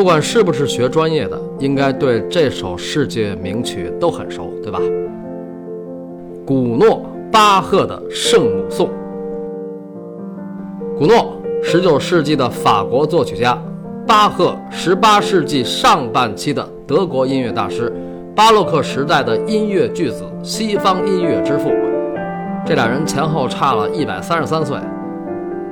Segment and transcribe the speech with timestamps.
[0.00, 4.80] 不管是不是学专业的，应该对这首世界名曲都很熟，对吧？
[6.46, 6.88] 古诺·
[7.30, 8.88] 巴赫的《圣母颂》。
[10.98, 13.52] 古诺，十九世纪的法国作曲家；
[14.06, 17.92] 巴赫，十八世纪上半期的德国音乐大师，
[18.34, 21.70] 巴洛克时代的音乐巨子，西方音乐之父。
[22.64, 24.78] 这俩人前后差了一百三十三岁，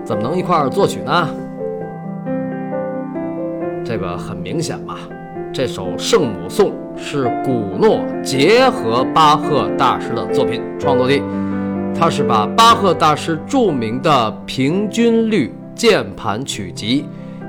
[0.04, 1.26] 怎么能一块儿作曲呢？
[3.88, 4.97] 这个很明显嘛，
[5.51, 11.19] 这首《圣母颂》是古诺结合巴赫大师的作品创作的，
[11.98, 17.06] 他是把巴赫大师著名的平均律键盘曲集，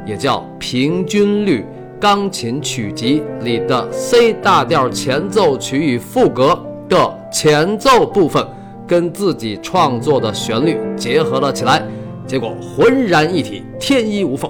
[0.08, 1.66] 也叫平均律
[2.00, 8.42] 钢琴曲集里的 C 大调前奏曲与副歌的前奏部分。
[8.88, 11.84] 跟自己创作的旋律结合了起来，
[12.26, 14.50] 结果浑然一体，天衣无缝。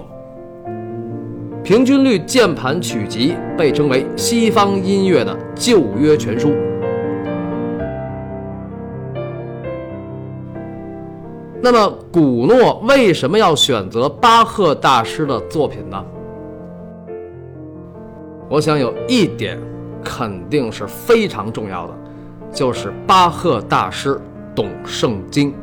[1.70, 6.52] 平均律键盘曲集被称为西方音乐的旧约全书。
[11.62, 16.04] 那么，古诺为什么要选择巴赫大师的作品呢？
[18.50, 19.56] 我想有一点
[20.04, 21.94] 肯定是非常重要的，
[22.52, 24.20] 就是巴赫大师。
[24.56, 25.54] 懂圣经。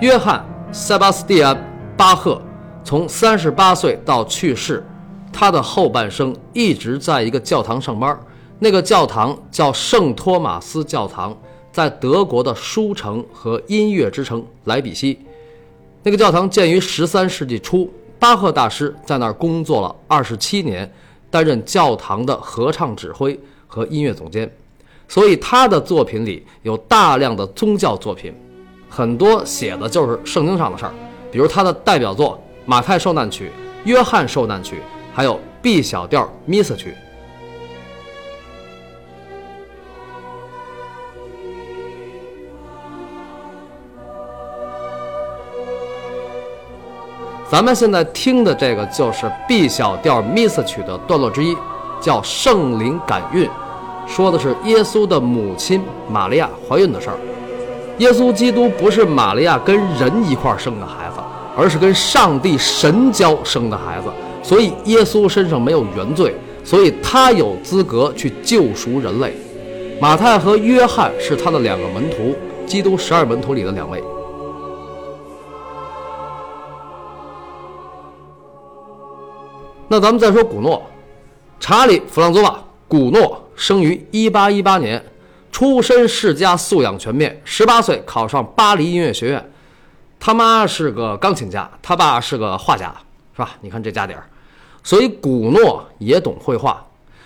[0.00, 1.54] 约翰·塞巴斯蒂安·
[1.94, 2.40] 巴赫
[2.88, 4.82] 从三十八岁到去世，
[5.30, 8.18] 他的后半生一直在一个教堂上班。
[8.60, 11.36] 那个教堂叫圣托马斯教堂，
[11.70, 15.18] 在德国的书城和音乐之城莱比锡。
[16.02, 20.90] 那个教堂建于十三世纪初，巴赫大师在那儿工作了二十七年，
[21.28, 24.50] 担任教堂的合唱指挥和音乐总监。
[25.06, 28.32] 所以他的作品里有大量的宗教作品，
[28.88, 30.92] 很多写的就是圣经上的事儿，
[31.30, 33.46] 比如他的代表作《马太受难曲》
[33.84, 34.76] 《约翰受难曲》，
[35.14, 36.94] 还有 B 小调弥撒曲。
[47.50, 51.56] 咱们现在听的这个就是 B 小调弥撒曲的段落之一，
[52.02, 53.48] 叫圣灵感孕。
[54.06, 57.16] 说的是耶稣的母亲玛利亚怀孕的事儿。
[57.96, 61.07] 耶稣基督不是玛利亚跟人一块生的孩子，
[61.58, 64.06] 而是跟上帝神交生的孩子，
[64.44, 66.32] 所以耶稣身上没有原罪，
[66.62, 69.34] 所以他有资格去救赎人类。
[70.00, 74.00] 马太和约翰是他的两个门徒，基督十二门徒里的两位。
[79.88, 80.80] 那咱们再说古诺，
[81.58, 83.42] 查理·弗朗佐瓦，古诺。
[83.56, 85.04] 生于一八一八年，
[85.50, 87.40] 出身世家，素养全面。
[87.42, 89.50] 十八岁考上巴黎音乐学院，
[90.20, 92.94] 他妈是个钢琴家，他爸是个画家，
[93.34, 93.50] 是吧？
[93.60, 94.24] 你看这家底儿，
[94.82, 96.84] 所以古诺也懂绘画。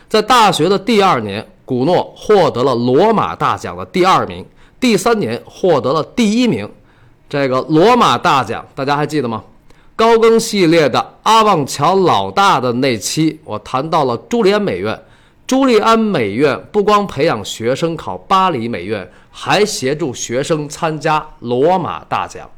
[0.08, 4.44] 在大学的第二年，古诺获得了罗马大奖的第二名，
[4.78, 6.70] 第三年获得了第一名。
[7.28, 9.42] 这个罗马大奖大家还记得吗？
[9.96, 15.02] 高更系列的阿旺桥老大的那期，我谈到了朱利安美院。
[15.46, 22.48] 朱利安美院不光培养学生考巴黎美院，还协助学生参加罗马大奖。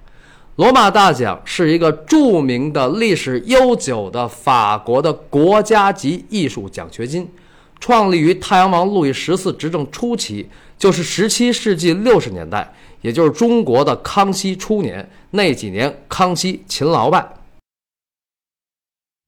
[0.56, 7.28] 罗马大奖是一个著名的、历史悠久的法国的国家级艺术奖学金，
[7.80, 10.48] 创立于太阳王路易十四执政初期，
[10.78, 17.26] 就是十七世纪六十年代，也就是中国的康熙初年那几年，康熙勤劳败。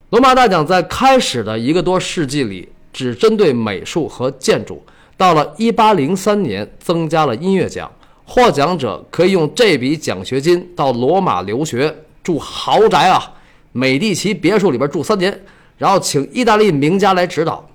[0.09, 2.69] 罗马大奖在开始的一个多世纪里。
[2.93, 4.81] 只针对美术和建筑，
[5.15, 7.91] 到了一八零三年增加了音乐奖，
[8.29, 13.33] 获奖者可以用这笔奖学金到罗马留学，住豪宅啊，
[13.71, 15.41] 美第奇别墅里边住三年，
[15.77, 17.65] 然后请意大利名家来指导。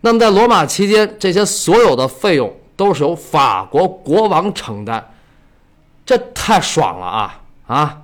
[0.00, 5.04] 那么在罗马期间，这些所有的费用都是由法国国王承担，
[6.06, 8.02] 这太爽了啊啊！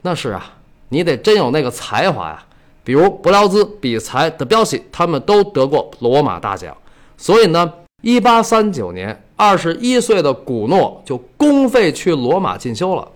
[0.00, 0.54] 那是啊，
[0.88, 2.42] 你得真有那个才华呀。
[2.82, 6.74] 比如伯辽兹、比才、德彪西，他们都得过罗马大奖。
[7.18, 7.70] 所以呢，
[8.00, 13.06] 一八三九年，二十一岁的古诺就公费去罗马进修了。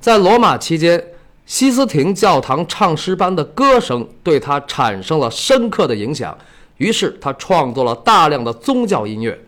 [0.00, 1.02] 在罗马期间，
[1.46, 6.36] 西斯廷教堂唱诗班的歌声对他产生了深刻的影响，
[6.76, 9.38] 于是他创作了大量的宗教音乐。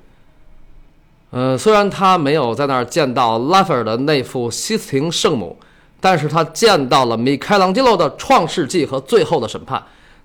[1.31, 5.57] 呃，虽然他没有在那儿见到拉斐尔的那幅西斯廷圣母。
[6.01, 9.77] 但是他见到了米开朗基罗的《创世纪》和《最后的审判》，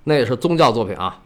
[0.04, 1.20] 那也是宗教作品啊。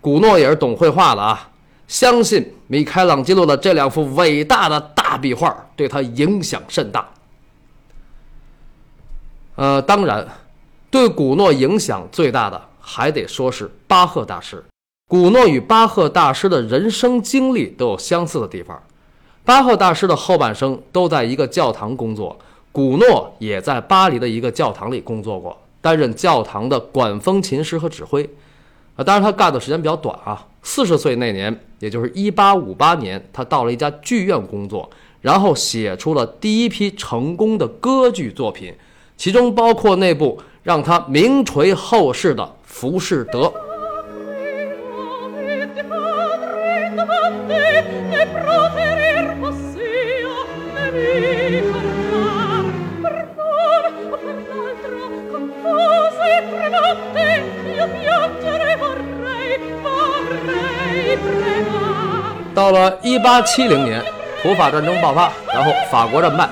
[0.00, 1.48] 古诺也是懂绘画的啊，
[1.86, 7.08] 相信米开朗基罗的这两幅伟大的大壁画对他影响甚大。
[9.56, 10.26] 呃，当然，
[10.90, 14.64] 对古诺影响最大的还得说是巴赫大师。
[15.06, 18.82] 古诺与巴赫大师的人生经历都有相似的地方。
[19.44, 22.36] 巴赫大师的后半生都在一个教堂工作，
[22.72, 28.28] 古诺也在巴黎的一个教堂里工作过，担任教堂的管风琴师和指挥。
[28.96, 30.46] 啊，当然他干的时间比较短啊。
[30.62, 34.88] 四十岁那年，也就是一八五八年，他到了一家剧院工作，
[35.20, 38.74] 然后写出了第一批成功的歌剧作品，
[39.16, 43.40] 其中包括那部让他名垂后世的《浮士德》。
[62.54, 64.00] 到了一八七零年，
[64.40, 66.48] 普法战争爆发，然后法国战败。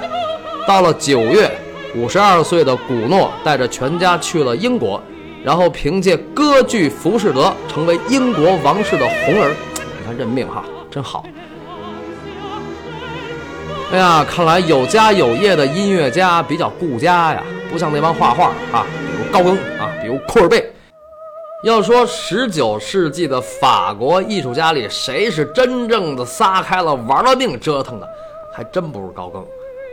[0.67, 1.51] 到了九月，
[1.95, 5.01] 五十二岁的古诺带着全家去了英国，
[5.45, 9.55] 然后凭借歌剧《浮士德》成为英国王室的红儿。
[9.77, 11.25] 你看认命哈，真好。
[13.93, 20.69] 哎呀，看来有家有业的音乐家比较顾家呀，不像那帮画画啊，比如高更啊，比如库尔贝。
[21.63, 28.09] 要说十九世纪的法国艺术家里，谁是真正的撒开了玩了命折腾的，
[28.53, 29.47] 还真不是高更，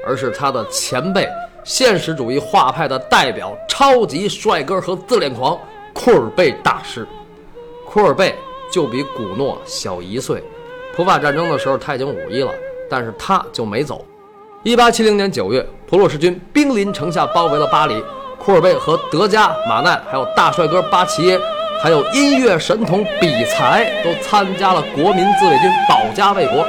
[0.03, 1.29] 而是他的前辈，
[1.63, 5.55] 现实主义画派的代表，超级帅哥和自恋狂
[5.93, 7.07] 库尔贝大师。
[7.85, 8.35] 库尔贝
[8.71, 10.43] 就比古诺小一岁，
[10.95, 12.51] 普法战争的时候他已经五一了，
[12.89, 14.03] 但是他就没走。
[14.63, 18.03] 一八七零年九月，普鲁士军兵临城下，包围了巴黎。
[18.39, 21.39] 库尔贝和德加、马奈，还有大帅哥巴齐耶。
[21.81, 26.65] 还有音乐神童比才都参加了国民自卫军，保家卫国。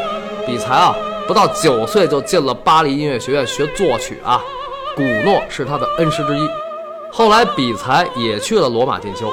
[0.46, 0.96] 比才啊，
[1.26, 4.40] 不到九岁就进了巴黎音乐学院学作曲啊。
[4.94, 6.48] 古诺是他的恩师之一。
[7.10, 9.32] 后来比才也去了罗马进修。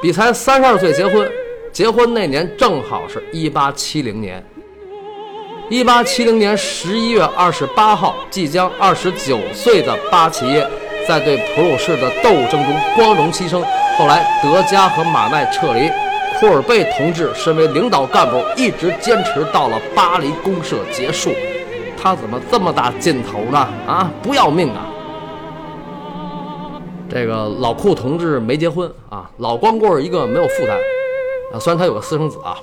[0.00, 1.30] 比才三十二岁结婚，
[1.70, 4.42] 结婚那年正好是一八七零年。
[5.68, 10.68] 一八七零年十一月二十八号，即将二十九岁的巴齐耶
[11.06, 13.62] 在对普鲁士的斗争中光荣牺牲。
[13.96, 15.88] 后来，德加和马奈撤离，
[16.38, 21.30] 库尔贝同志身为领导干部，一直坚持到了巴黎公社结束。
[21.96, 23.58] 他怎么这么大劲头呢？
[23.86, 24.86] 啊，不要命啊！
[27.08, 30.76] 这个老库同志没结婚啊，老光棍一个，没有负担
[31.52, 31.58] 啊。
[31.58, 32.56] 虽然他有个私生子啊。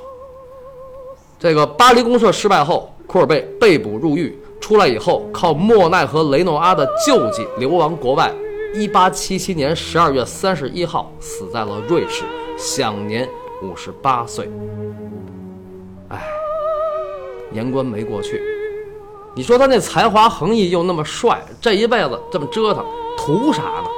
[1.39, 8.31] 这个巴黎公社失败后，库尔贝被捕入狱，出来以后靠莫奈和雷诺阿的救济流亡国外。
[8.73, 12.23] 一八七七年十二月三十一号，死在了瑞士，
[12.57, 13.27] 享年
[13.61, 14.49] 五十八岁。
[16.07, 16.21] 哎，
[17.49, 18.41] 年关没过去，
[19.35, 22.85] 你说他那才华横溢又那么帅，这一辈子这么折腾，
[23.17, 23.89] 图啥呢？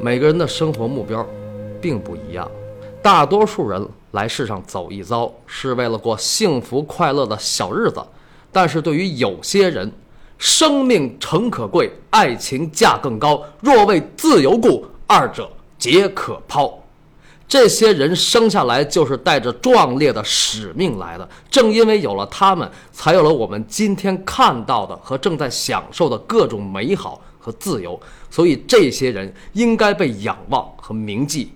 [0.00, 1.24] 每个人的生活目标
[1.80, 2.50] 并不一样，
[3.02, 8.00] 大多数人来世上走一遭，是为了过幸福快乐的小日子。
[8.52, 9.90] 但是对于有些人，
[10.38, 13.42] 生命诚可贵，爱情价更高。
[13.60, 16.78] 若为自由故，二者皆可抛。
[17.48, 21.28] 这些人生下来就是带着壮烈的使命来的。
[21.50, 27.98] 正因为有了他们，才有了我们今天看到的和正在享受的各种美好和自由。
[28.30, 31.52] 所以，这些人应该被仰望和铭记。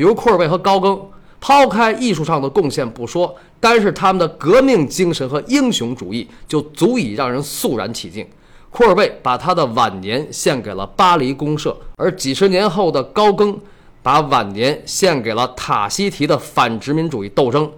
[0.00, 0.98] 比如库尔贝和高更。
[1.38, 8.26] 抛开艺术上的贡献不说，单是他们的革命精神和英雄主义就足以让人肃然起敬。
[8.70, 13.58] 库尔贝把他的晚年献给了巴黎公社，而几十年后的高更
[14.02, 17.70] 把晚年献给了塔西提的反殖民主义斗争。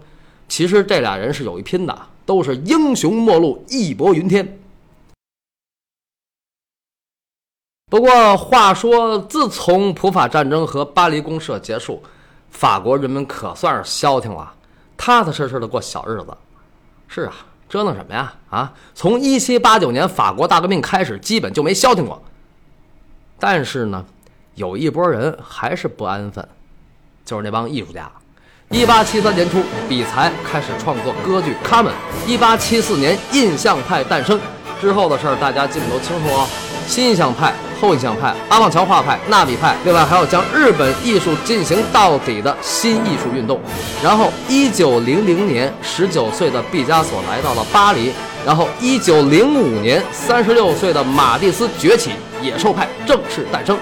[0.48, 4.60] 其实这俩人是有一拼的，都是英雄末路，义薄云天。
[7.88, 12.02] 不过话说，自从普法战争和巴黎公社结束。
[12.52, 14.52] 法国人民可算是消停了，
[14.96, 16.36] 踏踏实实的过小日子。
[17.08, 17.34] 是啊，
[17.68, 18.32] 折腾什么呀？
[18.50, 22.22] 啊，从一七八九年法国大革命开始，基本就没消停过。
[23.40, 24.04] 但是呢，
[24.54, 26.46] 有一波人还是不安分，
[27.24, 28.08] 就是那帮艺术家。
[28.70, 31.92] 一八七三年初，比才开始创作歌剧《卡门》。
[32.26, 34.40] 一八七四年，印象派诞生。
[34.80, 36.48] 之后的事儿，大家基本都清楚哦。
[36.86, 43.60] 新印象派、后印象派、阿旺桥画派、纳比派，另外还有将日本艺术进行到底的新艺术运动。
[44.00, 48.12] 然后，一九零零年，十九岁的毕加索来到了巴黎。
[48.46, 53.76] 然后，一九零五年，三十六岁的马蒂斯崛起，野兽派正式诞生。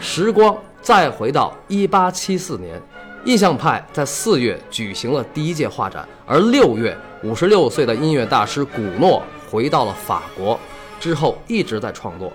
[0.00, 2.80] 时光再回到一八七四年，
[3.24, 10.58] 印象派在四月举行了第一届画展，而六月，五十六岁的音乐大师古诺回到了法国，
[11.00, 12.32] 之后一直在创作。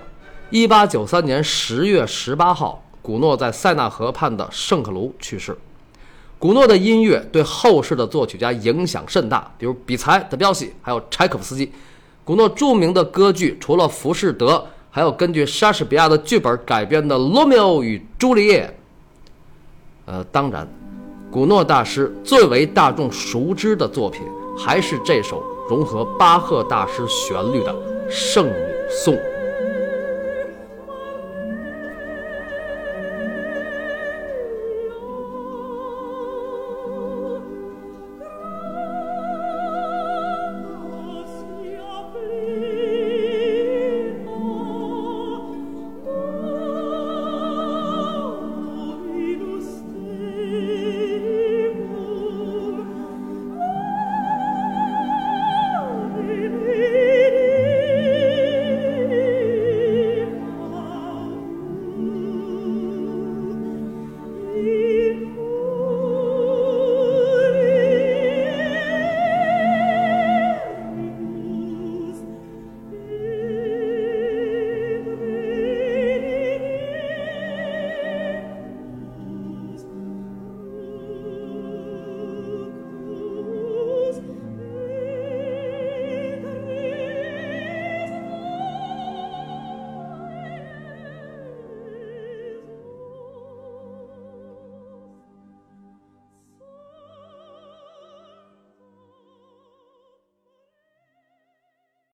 [0.49, 5.57] 一八九三年十月十八号，古诺在塞纳河畔的圣克卢去世。
[6.37, 11.71] 古诺的音乐对后世的作曲家影响甚大，比如比才、德彪西，还有柴可夫斯基。
[12.25, 14.55] 古诺著名的歌剧除了《浮士德》，
[14.91, 18.67] 还有根据莎士比亚的剧本改编的《罗密欧与朱丽叶》。
[20.05, 20.67] 呃，当然，
[21.31, 24.21] 古诺大师最为大众熟知的作品
[24.57, 27.73] 还是这首融合巴赫大师旋律的
[28.09, 28.53] 《圣母
[28.89, 29.13] 颂》。